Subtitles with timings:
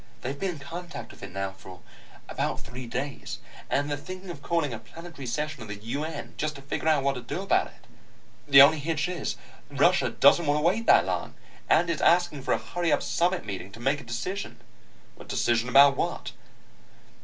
[0.21, 1.81] "They have been in contact with it now for
[2.27, 3.37] about three days,
[3.69, 7.03] and they're thinking of calling a plenary session of the UN just to figure out
[7.03, 7.85] what to do about it.
[8.47, 9.35] The only hitch is,
[9.69, 11.35] Russia doesn't want to wait that long,
[11.69, 14.59] and is asking for a hurry up summit meeting to make a decision."
[15.19, 16.31] "A decision about what?"